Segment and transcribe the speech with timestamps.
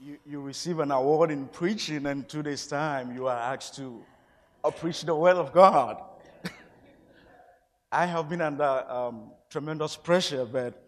[0.00, 4.04] you, you receive an award in preaching, and two days' time you are asked to
[4.62, 6.02] uh, preach the word of God.
[7.92, 10.82] I have been under um, tremendous pressure, but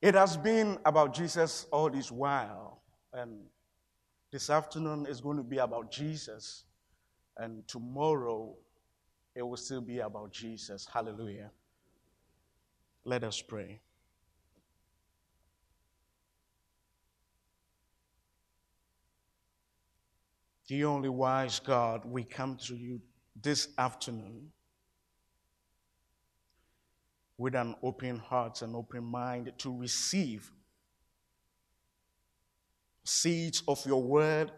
[0.00, 2.80] it has been about Jesus all this while.
[3.12, 3.40] And
[4.30, 6.64] this afternoon is going to be about Jesus.
[7.36, 8.54] And tomorrow
[9.34, 10.88] it will still be about Jesus.
[10.92, 11.50] Hallelujah.
[13.04, 13.80] Let us pray.
[20.68, 23.00] The only wise God, we come to you
[23.40, 24.50] this afternoon
[27.36, 30.50] with an open heart and open mind to receive
[33.04, 34.52] seeds of your word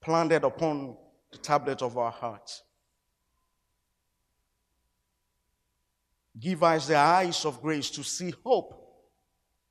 [0.00, 0.96] planted upon
[1.30, 2.62] the tablet of our hearts.
[6.38, 8.78] Give us the eyes of grace to see hope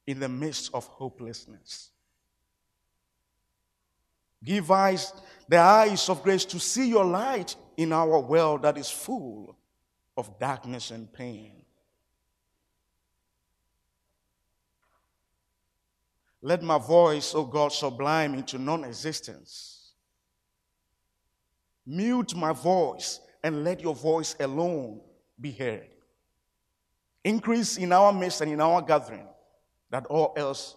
[0.05, 1.90] in the midst of hopelessness.
[4.43, 5.13] Give us
[5.47, 9.57] the eyes of grace to see your light in our world that is full
[10.17, 11.61] of darkness and pain.
[16.41, 19.91] Let my voice, O God, sublime into non existence.
[21.85, 25.01] Mute my voice and let your voice alone
[25.39, 25.87] be heard.
[27.23, 29.27] Increase in our midst and in our gathering,
[29.91, 30.75] that all else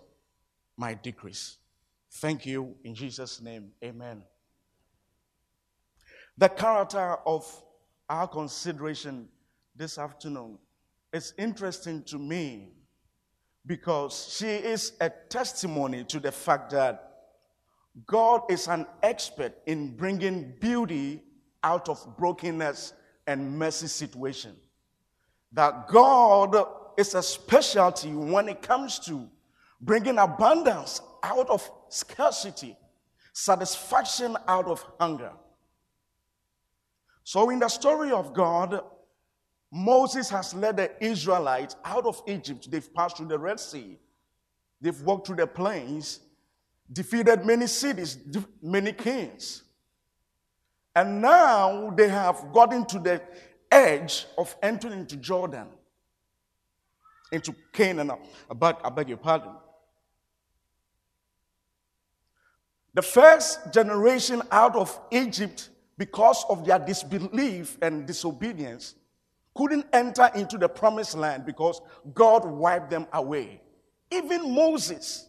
[0.77, 1.57] might decrease.
[2.15, 3.73] Thank you in Jesus' name.
[3.83, 4.23] Amen.
[6.39, 7.45] The character of
[8.09, 9.29] our consideration
[9.75, 10.59] this afternoon
[11.13, 12.73] is interesting to me
[13.67, 17.11] because she is a testimony to the fact that
[18.07, 21.23] God is an expert in bringing beauty
[21.63, 22.93] out of brokenness
[23.27, 24.55] and messy situation.
[25.53, 26.57] That God
[26.97, 29.29] is a specialty when it comes to
[29.81, 32.77] bringing abundance out of scarcity,
[33.33, 35.33] satisfaction out of hunger.
[37.25, 38.81] So, in the story of God,
[39.73, 42.71] Moses has led the Israelites out of Egypt.
[42.71, 43.99] They've passed through the Red Sea,
[44.81, 46.21] they've walked through the plains,
[46.93, 48.19] defeated many cities,
[48.63, 49.63] many kings.
[50.95, 53.21] And now they have gotten to the
[53.71, 55.67] edge of entering into Jordan,
[57.33, 58.13] into Canaan.
[58.55, 59.51] But I beg your pardon.
[62.95, 68.95] The first generation out of Egypt because of their disbelief and disobedience,
[69.55, 71.81] couldn't enter into the promised land because
[72.13, 73.61] God wiped them away.
[74.11, 75.29] Even Moses,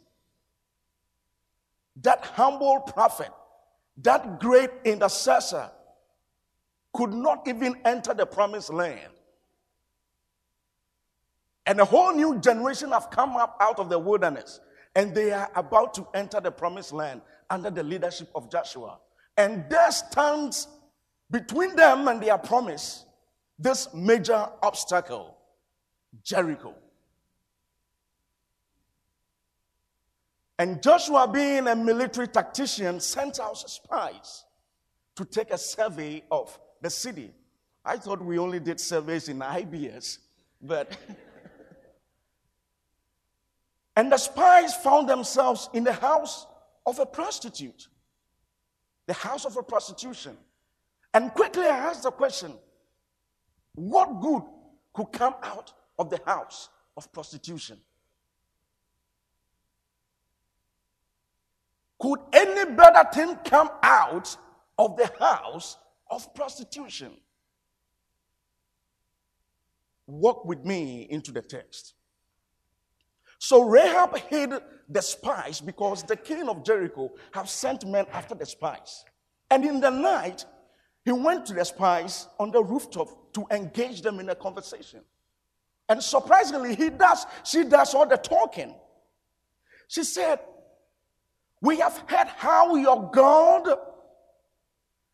[2.01, 3.29] that humble prophet,
[3.97, 5.69] that great intercessor,
[6.93, 9.11] could not even enter the promised land.
[11.67, 14.59] And a whole new generation have come up out of the wilderness,
[14.95, 19.00] and they are about to enter the promised land under the leadership of Joshua.
[19.38, 20.67] And there stands
[21.29, 23.06] between them and their promise
[23.57, 25.38] this major obstacle
[26.23, 26.73] Jericho.
[30.57, 34.45] And Joshua, being a military tactician, sent out spies
[35.16, 37.33] to take a survey of the city.
[37.83, 40.19] I thought we only did surveys in IBS,
[40.62, 40.97] but.
[43.97, 46.47] and the spies found themselves in the house
[46.85, 47.88] of a prostitute
[49.07, 50.38] the house of a prostitution.
[51.13, 52.53] And quickly I asked the question
[53.75, 54.44] what good
[54.94, 57.78] could come out of the house of prostitution?
[62.00, 64.35] Could any better thing come out
[64.78, 65.78] of the house
[66.09, 67.12] of prostitution?
[70.07, 71.94] Walk with me into the text.
[73.40, 74.51] So Rahab hid
[74.90, 79.03] the spies because the king of Jericho have sent men after the spies.
[79.50, 80.46] And in the night,
[81.03, 85.01] he went to the spies on the rooftop to engage them in a conversation.
[85.88, 88.74] And surprisingly, he does, she does all the talking.
[89.88, 90.39] She said,
[91.62, 93.69] We have heard how your God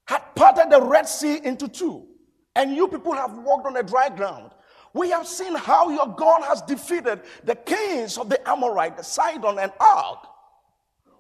[0.06, 2.08] had parted the Red Sea into two,
[2.56, 4.52] and you people have walked on the dry ground.
[4.94, 9.60] We have seen how your God has defeated the kings of the Amorite, the Sihon
[9.60, 10.18] and Og.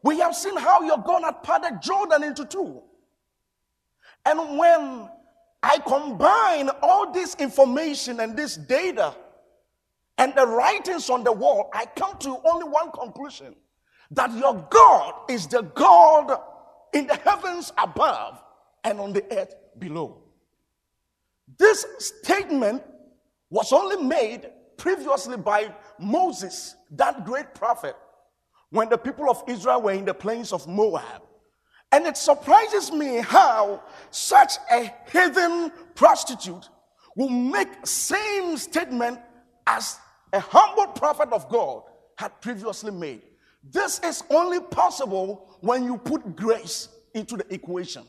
[0.04, 2.82] We have seen how your God had parted Jordan into two.
[4.26, 5.10] And when
[5.64, 9.16] I combine all this information and this data
[10.18, 13.56] and the writings on the wall, I come to only one conclusion
[14.12, 16.40] that your God is the God
[16.94, 18.44] in the heavens above
[18.84, 20.24] and on the earth below.
[21.58, 22.84] This statement
[23.51, 27.95] was only made previously by Moses, that great prophet,
[28.71, 31.21] when the people of Israel were in the plains of Moab.
[31.92, 36.69] And it surprises me how such a heathen prostitute
[37.15, 39.19] will make same statement
[39.68, 40.00] as
[40.31, 41.83] a humble prophet of God
[42.18, 43.21] had previously made.
[43.69, 48.03] This is only possible when you put grace into the equation.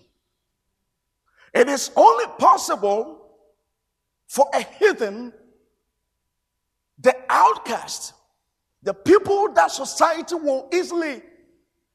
[1.53, 3.22] It is only possible
[4.33, 5.31] for a heathen,
[6.99, 8.15] the outcast,
[8.83, 11.21] the people that society will easily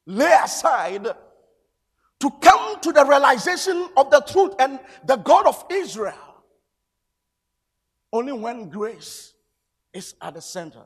[0.06, 1.08] lay aside
[2.20, 6.14] to come to the realization of the truth and the God of Israel.
[8.12, 9.34] Only when grace
[9.92, 10.84] is at the center.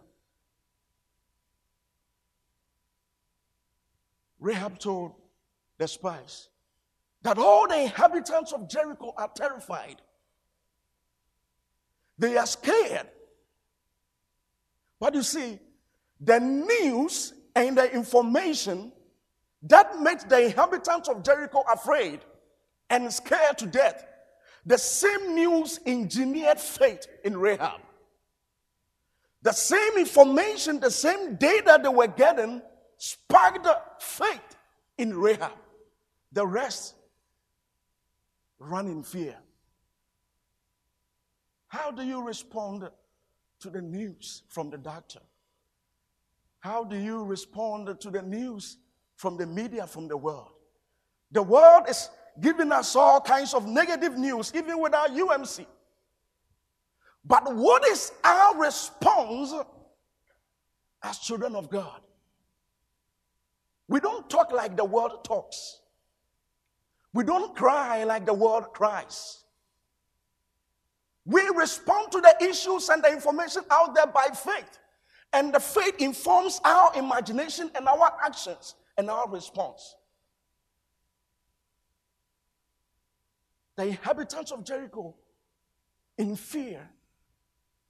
[4.40, 5.12] Rahab told
[5.76, 6.48] the spies
[7.20, 10.00] that all the inhabitants of Jericho are terrified.
[12.18, 13.08] They are scared.
[15.00, 15.58] But you see,
[16.20, 18.92] the news and the information
[19.62, 22.20] that made the inhabitants of Jericho afraid
[22.90, 24.04] and scared to death,
[24.64, 27.80] the same news engineered faith in Rahab.
[29.42, 32.62] The same information, the same data they were getting
[32.96, 33.66] sparked
[34.00, 34.56] faith
[34.98, 35.52] in Rahab.
[36.30, 36.94] The rest
[38.58, 39.36] ran in fear.
[41.72, 42.86] How do you respond
[43.60, 45.20] to the news from the doctor?
[46.60, 48.76] How do you respond to the news
[49.16, 50.52] from the media, from the world?
[51.30, 55.64] The world is giving us all kinds of negative news, even without UMC.
[57.24, 59.54] But what is our response
[61.02, 62.02] as children of God?
[63.88, 65.80] We don't talk like the world talks.
[67.14, 69.41] We don't cry like the world cries.
[71.24, 74.78] We respond to the issues and the information out there by faith.
[75.32, 79.96] And the faith informs our imagination and our actions and our response.
[83.76, 85.14] The inhabitants of Jericho,
[86.18, 86.88] in fear,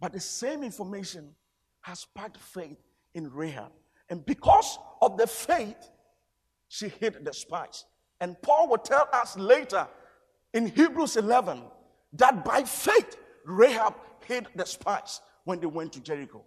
[0.01, 1.35] but the same information
[1.81, 2.79] has sparked faith
[3.15, 3.73] in Rahab.
[4.09, 5.91] And because of the faith,
[6.69, 7.85] she hid the spies.
[8.21, 9.89] And Paul will tell us later
[10.55, 11.63] in Hebrews 11
[12.15, 13.95] that by faith, Rahab
[14.27, 16.45] hid the spies when they went to Jericho.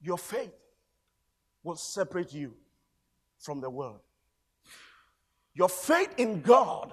[0.00, 0.52] Your faith
[1.62, 2.54] will separate you
[3.38, 4.00] from the world.
[5.54, 6.92] Your faith in God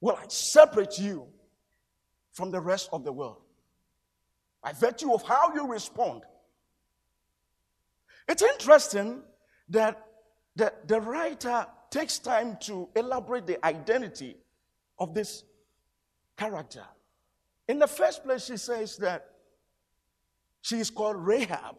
[0.00, 1.26] will separate you
[2.32, 3.42] from the rest of the world
[4.62, 6.22] by virtue of how you respond.
[8.28, 9.22] It's interesting
[9.68, 10.02] that
[10.54, 11.66] the, the writer
[11.96, 14.36] takes time to elaborate the identity
[14.98, 15.44] of this
[16.36, 16.84] character.
[17.68, 19.30] In the first place, she says that
[20.60, 21.76] she is called Rahab.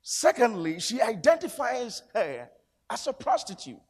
[0.00, 2.48] Secondly, she identifies her
[2.88, 3.82] as a prostitute.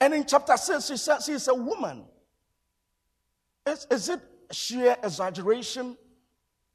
[0.00, 2.04] And in chapter 6, she says she's a woman.
[3.64, 5.96] Is, is it sheer exaggeration?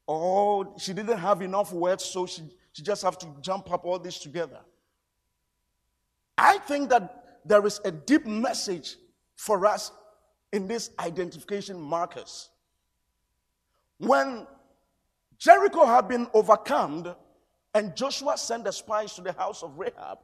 [0.08, 4.00] Or she didn't have enough words, so she, she just have to jump up all
[4.00, 4.60] this together?
[6.44, 8.98] I think that there is a deep message
[9.38, 9.94] for us
[10.52, 12.50] in these identification markers.
[13.98, 14.46] When
[15.38, 17.16] Jericho had been overcome
[17.74, 20.20] and Joshua sent the spies to the house of Rahab,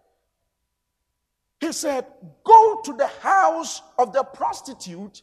[1.61, 2.05] he said,
[2.43, 5.21] Go to the house of the prostitute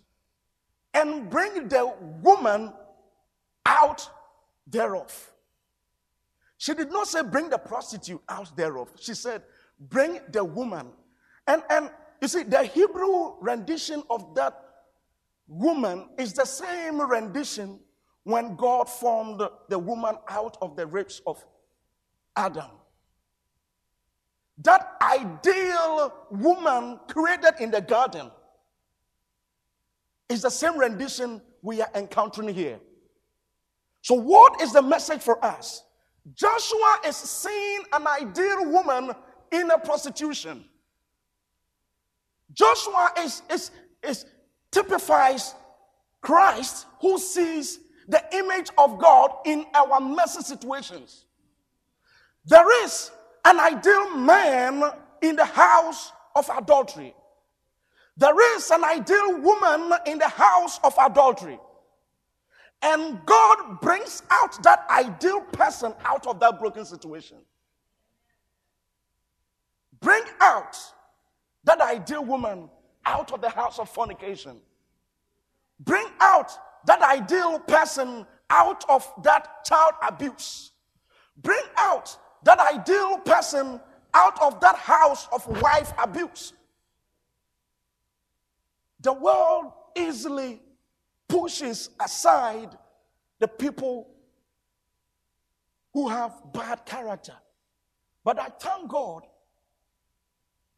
[0.94, 1.92] and bring the
[2.22, 2.72] woman
[3.66, 4.08] out
[4.66, 5.32] thereof.
[6.56, 8.88] She did not say, Bring the prostitute out thereof.
[8.98, 9.42] She said,
[9.78, 10.88] Bring the woman.
[11.46, 11.90] And, and
[12.20, 14.58] you see, the Hebrew rendition of that
[15.46, 17.80] woman is the same rendition
[18.24, 21.44] when God formed the woman out of the ribs of
[22.34, 22.70] Adam.
[24.58, 28.30] That ideal woman created in the garden
[30.28, 32.80] is the same rendition we are encountering here.
[34.02, 35.82] So, what is the message for us?
[36.34, 39.12] Joshua is seeing an ideal woman
[39.56, 40.64] in a prostitution.
[42.52, 43.70] Joshua is, is,
[44.02, 44.26] is
[44.70, 45.54] typifies
[46.20, 51.24] Christ who sees the image of God in our messy situations.
[52.44, 53.10] There is
[53.44, 54.82] an ideal man
[55.22, 57.14] in the house of adultery.
[58.16, 61.58] There is an ideal woman in the house of adultery.
[62.82, 67.38] And God brings out that ideal person out of that broken situation.
[70.00, 70.76] Bring out
[71.64, 72.68] that ideal woman
[73.04, 74.58] out of the house of fornication.
[75.80, 76.52] Bring out
[76.86, 80.72] that ideal person out of that child abuse.
[81.36, 83.80] Bring out that ideal person
[84.14, 86.52] out of that house of wife abuse.
[89.00, 90.60] The world easily
[91.28, 92.76] pushes aside
[93.38, 94.08] the people
[95.92, 97.34] who have bad character.
[98.24, 99.22] But I thank God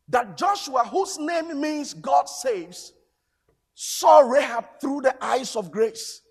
[0.09, 2.93] that Joshua, whose name means God saves,
[3.75, 6.23] saw Rahab through the eyes of grace.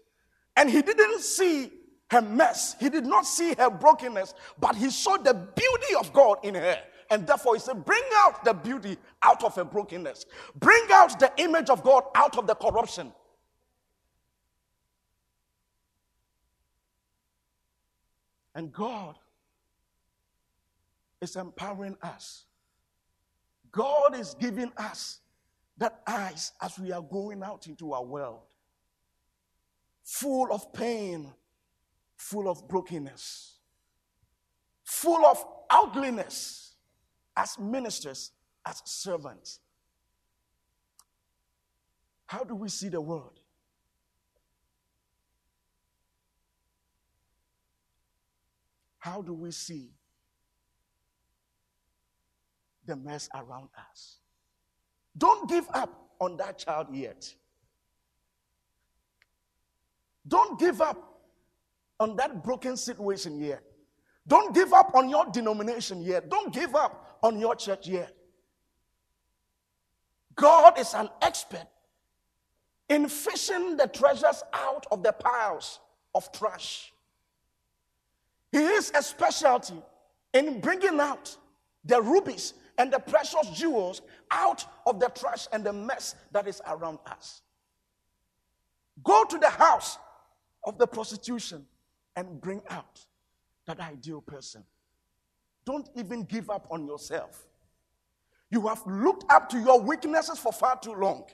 [0.56, 1.72] And he didn't see
[2.10, 6.38] her mess, he did not see her brokenness, but he saw the beauty of God
[6.44, 6.78] in her.
[7.10, 11.32] And therefore, he said, Bring out the beauty out of her brokenness, bring out the
[11.38, 13.14] image of God out of the corruption.
[18.56, 19.16] And God
[21.22, 22.46] is empowering us.
[23.72, 25.20] God is giving us
[25.78, 28.42] that eyes as we are going out into our world,
[30.04, 31.32] full of pain,
[32.16, 33.58] full of brokenness,
[34.84, 36.76] full of ugliness
[37.36, 38.32] as ministers,
[38.66, 39.60] as servants.
[42.26, 43.40] How do we see the world?
[48.98, 49.92] How do we see
[52.88, 54.18] the mess around us?
[55.18, 57.34] Don't give up on that child yet.
[60.28, 61.22] Don't give up
[62.00, 63.62] on that broken situation yet.
[64.28, 66.30] Don't give up on your denomination yet.
[66.30, 68.14] Don't give up on your church yet.
[70.36, 71.68] God is an expert
[72.90, 75.80] in fishing the treasures out of the piles
[76.14, 76.94] of trash.
[78.52, 79.82] He is a specialty
[80.34, 81.36] in bringing out
[81.84, 86.62] the rubies and the precious jewels out of the trash and the mess that is
[86.68, 87.42] around us.
[89.04, 89.98] Go to the house
[90.64, 91.66] of the prostitution
[92.16, 93.06] and bring out
[93.66, 94.64] that ideal person.
[95.66, 97.46] Don't even give up on yourself.
[98.50, 101.26] You have looked up to your weaknesses for far too long.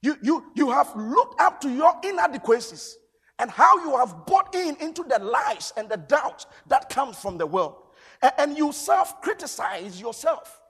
[0.00, 2.96] You, you, you have looked up to your inadequacies
[3.38, 7.36] and how you have bought in into the lies and the doubts that comes from
[7.38, 7.76] the world.
[8.20, 10.60] And, you self criticize yourself.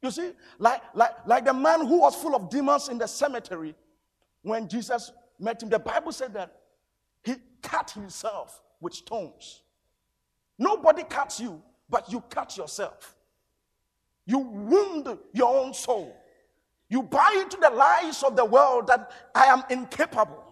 [0.00, 3.74] You see, like, like, like the man who was full of demons in the cemetery
[4.42, 6.54] when Jesus met him, the Bible said that
[7.24, 9.62] he cut himself with stones.
[10.58, 13.16] Nobody cuts you, but you cut yourself.
[14.26, 16.14] You wound your own soul.
[16.88, 20.44] You buy into the lies of the world that I am incapable.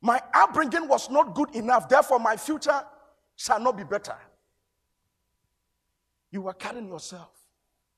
[0.00, 2.82] My upbringing was not good enough, therefore, my future
[3.36, 4.16] shall not be better.
[6.30, 7.30] You are cutting yourself,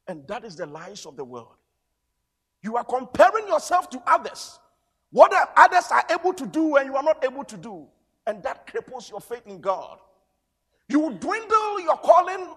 [0.06, 1.54] and that is the lies of the world.
[2.62, 4.58] You are comparing yourself to others.
[5.10, 7.88] What others are able to do and you are not able to do,
[8.26, 9.98] and that cripples your faith in God.
[10.88, 12.54] You dwindle your calling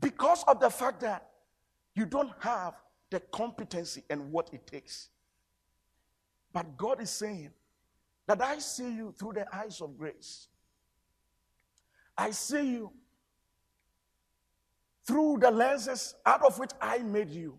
[0.00, 1.28] because of the fact that
[1.94, 2.74] you don't have
[3.10, 5.08] the competency and what it takes.
[6.52, 7.50] But God is saying
[8.26, 10.48] that I see you through the eyes of grace.
[12.16, 12.92] I see you
[15.10, 17.58] through the lenses out of which I made you.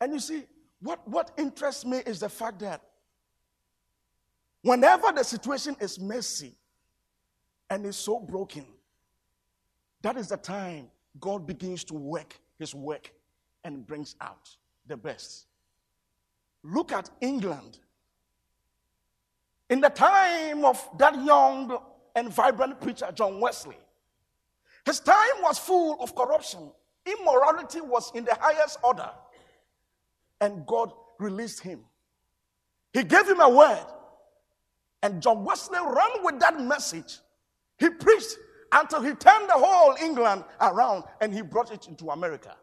[0.00, 0.44] And you see,
[0.80, 2.80] what, what interests me is the fact that
[4.62, 6.54] whenever the situation is messy
[7.68, 8.64] and is so broken,
[10.02, 10.86] that is the time
[11.18, 13.12] God begins to work his work
[13.64, 14.48] and brings out
[14.86, 15.46] the best.
[16.62, 17.80] Look at England.
[19.68, 21.78] In the time of that young
[22.14, 23.76] and vibrant preacher, John Wesley,
[24.86, 26.70] his time was full of corruption.
[27.06, 29.10] Immorality was in the highest order.
[30.40, 31.80] And God released him.
[32.92, 33.84] He gave him a word.
[35.02, 37.18] And John Wesley ran with that message.
[37.78, 38.36] He preached
[38.72, 42.54] until he turned the whole England around and he brought it into America.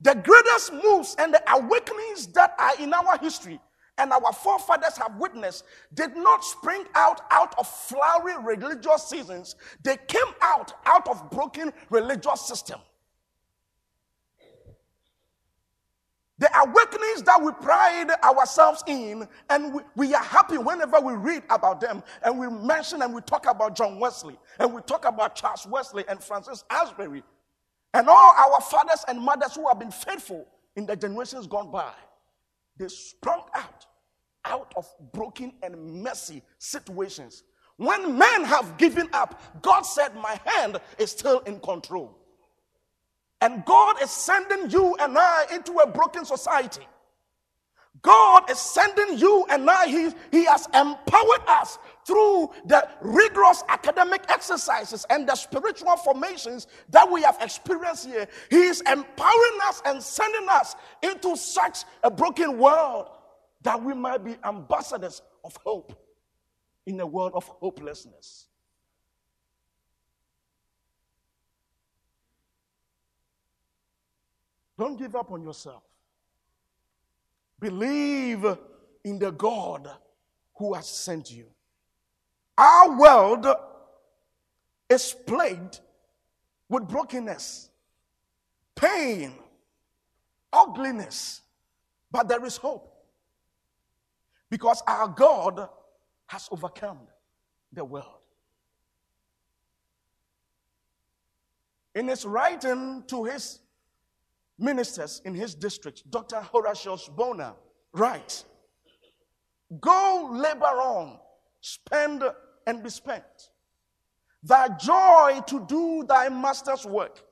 [0.00, 3.60] The greatest moves and the awakenings that are in our history
[3.98, 9.56] and our forefathers have witnessed did not spring out out of flowery religious seasons.
[9.82, 12.80] They came out out of broken religious system.
[16.38, 21.42] The awakenings that we pride ourselves in, and we, we, are happy whenever we read
[21.48, 25.34] about them, and we mention and we talk about John Wesley, and we talk about
[25.34, 27.22] Charles Wesley and Francis Asbury,
[27.94, 31.92] and all our fathers and mothers who have been faithful in the generations gone by.
[32.78, 33.75] They sprung out,
[34.46, 37.42] out of broken and messy situations.
[37.76, 42.16] When men have given up, God said, My hand is still in control.
[43.40, 46.86] And God is sending you and I into a broken society.
[48.02, 54.22] God is sending you and I, he, he has empowered us through the rigorous academic
[54.28, 58.28] exercises and the spiritual formations that we have experienced here.
[58.50, 63.08] He is empowering us and sending us into such a broken world
[63.66, 65.92] that we might be ambassadors of hope
[66.86, 68.46] in a world of hopelessness.
[74.78, 75.82] Don't give up on yourself.
[77.58, 78.46] Believe
[79.02, 79.90] in the God
[80.54, 81.46] who has sent you.
[82.56, 83.48] Our world
[84.88, 85.80] is plagued
[86.68, 87.70] with brokenness,
[88.76, 89.32] pain,
[90.52, 91.40] ugliness,
[92.12, 92.95] but there is hope
[94.50, 95.68] because our God
[96.26, 97.00] has overcome
[97.72, 98.20] the world.
[101.94, 103.60] In his writing to his
[104.58, 106.40] ministers in his district, Dr.
[106.40, 107.54] Horatius Bonar
[107.92, 108.44] writes,
[109.80, 111.18] Go labor on,
[111.60, 112.22] spend
[112.66, 113.50] and be spent.
[114.42, 117.24] Thy joy to do thy master's work.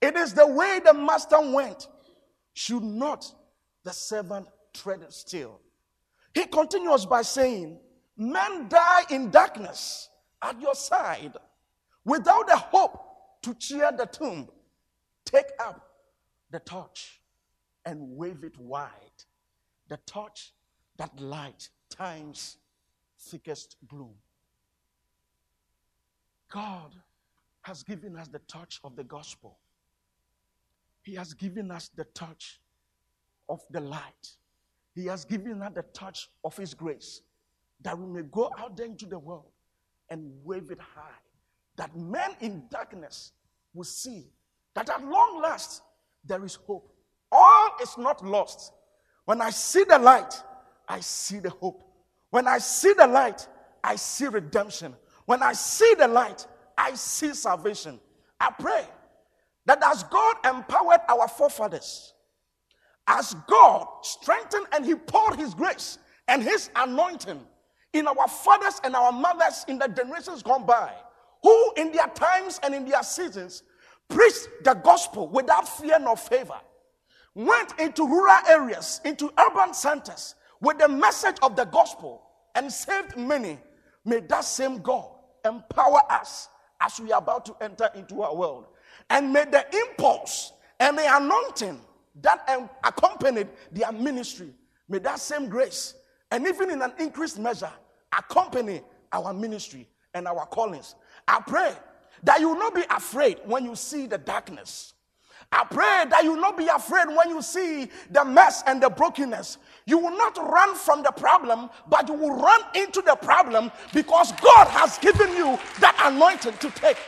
[0.00, 1.88] It is the way the master went.
[2.54, 3.30] Should not
[3.84, 5.60] the servant tread still?
[6.36, 7.78] He continues by saying,
[8.14, 10.10] Men die in darkness
[10.42, 11.32] at your side
[12.04, 14.46] without a hope to cheer the tomb.
[15.24, 15.94] Take up
[16.50, 17.22] the torch
[17.86, 18.90] and wave it wide.
[19.88, 20.52] The torch
[20.98, 22.58] that light time's
[23.18, 24.16] thickest gloom.
[26.50, 26.94] God
[27.62, 29.56] has given us the touch of the gospel.
[31.00, 32.60] He has given us the touch
[33.48, 34.36] of the light.
[34.96, 37.20] He has given us the touch of His grace
[37.82, 39.52] that we may go out there into the world
[40.08, 41.20] and wave it high.
[41.76, 43.32] That men in darkness
[43.74, 44.24] will see
[44.74, 45.82] that at long last
[46.24, 46.90] there is hope.
[47.30, 48.72] All is not lost.
[49.26, 50.42] When I see the light,
[50.88, 51.82] I see the hope.
[52.30, 53.46] When I see the light,
[53.84, 54.94] I see redemption.
[55.26, 56.46] When I see the light,
[56.78, 58.00] I see salvation.
[58.40, 58.86] I pray
[59.66, 62.14] that as God empowered our forefathers,
[63.06, 67.40] as God strengthened and He poured His grace and His anointing
[67.92, 70.92] in our fathers and our mothers in the generations gone by,
[71.42, 73.62] who in their times and in their seasons
[74.08, 76.60] preached the gospel without fear nor favor,
[77.34, 82.22] went into rural areas, into urban centers with the message of the gospel
[82.54, 83.58] and saved many.
[84.04, 85.08] May that same God
[85.44, 86.48] empower us
[86.80, 88.66] as we are about to enter into our world.
[89.10, 91.80] And may the impulse and the anointing
[92.22, 94.50] that um, accompanied their ministry,
[94.88, 95.94] may that same grace
[96.30, 97.72] and even in an increased measure
[98.16, 100.94] accompany our ministry and our callings.
[101.28, 101.72] I pray
[102.22, 104.94] that you will not be afraid when you see the darkness.
[105.52, 108.90] I pray that you will not be afraid when you see the mess and the
[108.90, 109.58] brokenness.
[109.86, 114.32] You will not run from the problem, but you will run into the problem because
[114.32, 116.98] God has given you that anointing to take.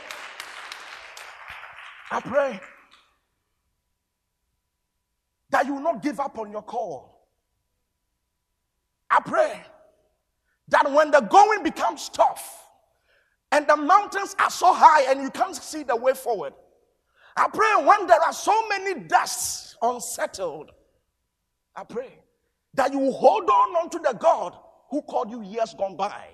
[2.11, 2.61] I pray
[5.51, 7.27] that you will not give up on your call.
[9.09, 9.61] I pray
[10.69, 12.59] that when the going becomes tough,
[13.51, 16.53] and the mountains are so high and you can't see the way forward.
[17.35, 20.71] I pray when there are so many dusts unsettled,
[21.75, 22.11] I pray
[22.75, 24.55] that you hold on unto the God
[24.89, 26.25] who called you years gone by.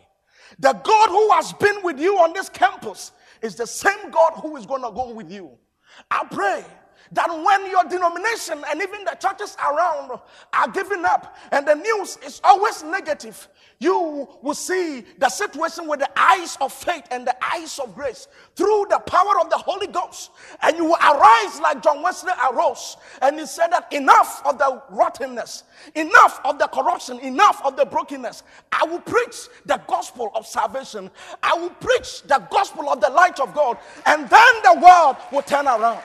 [0.60, 4.58] The God who has been with you on this campus is the same God who
[4.58, 5.51] is going to go with you.
[6.12, 6.65] I pray
[7.12, 10.20] that when your denomination and even the churches around
[10.54, 13.48] are giving up and the news is always negative,
[13.80, 18.28] you will see the situation with the eyes of faith and the eyes of grace
[18.56, 20.32] through the power of the Holy Ghost.
[20.62, 22.96] And you will arise like John Wesley arose.
[23.22, 25.63] And he said that enough of the rottenness,
[25.94, 28.44] enough of the corruption, enough of the brokenness.
[28.72, 31.12] I will preach the gospel of salvation.
[31.44, 33.78] I will preach the gospel of the light of God.
[34.06, 36.02] And then the world will turn around.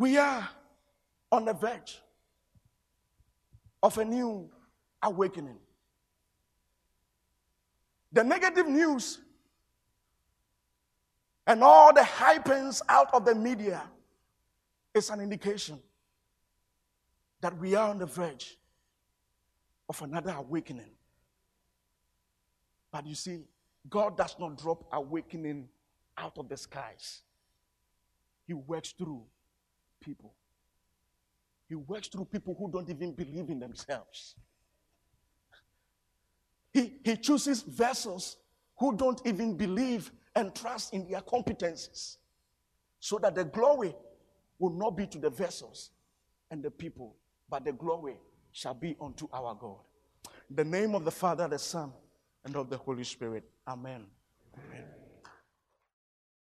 [0.00, 0.48] We are
[1.30, 2.00] on the verge
[3.82, 4.48] of a new
[5.02, 5.58] awakening.
[8.10, 9.18] The negative news
[11.46, 13.82] and all the hypings out of the media
[14.94, 15.78] is an indication
[17.42, 18.56] that we are on the verge
[19.86, 20.92] of another awakening.
[22.90, 23.42] But you see,
[23.90, 25.68] God does not drop awakening
[26.16, 27.20] out of the skies,
[28.46, 29.24] He works through
[30.00, 30.34] people.
[31.68, 34.34] He works through people who don't even believe in themselves.
[36.72, 38.36] He, he chooses vessels
[38.78, 42.16] who don't even believe and trust in their competencies
[42.98, 43.94] so that the glory
[44.58, 45.90] will not be to the vessels
[46.50, 47.16] and the people,
[47.48, 48.16] but the glory
[48.52, 49.78] shall be unto our God.
[50.48, 51.92] In the name of the Father, the Son,
[52.44, 53.44] and of the Holy Spirit.
[53.68, 54.06] Amen.
[54.56, 54.99] Amen.